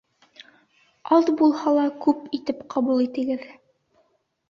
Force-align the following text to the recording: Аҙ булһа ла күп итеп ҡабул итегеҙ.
Аҙ 1.19 1.29
булһа 1.43 1.75
ла 1.81 1.85
күп 2.07 2.35
итеп 2.41 2.67
ҡабул 2.75 3.07
итегеҙ. 3.09 3.49